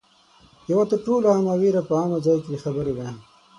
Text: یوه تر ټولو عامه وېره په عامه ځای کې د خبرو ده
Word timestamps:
یوه 0.71 0.85
تر 0.91 0.97
ټولو 1.05 1.25
عامه 1.33 1.55
وېره 1.61 1.81
په 1.87 1.93
عامه 1.99 2.17
ځای 2.25 2.37
کې 2.43 2.49
د 2.53 2.55
خبرو 2.63 2.91
ده 2.99 3.07